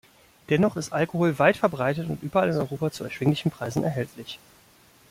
[0.49, 4.39] Dennoch ist Alkohol weit verbreitet und überall in Europa zu erschwinglichen Preisen erhältlich.